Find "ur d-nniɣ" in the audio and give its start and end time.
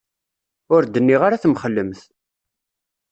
0.75-1.21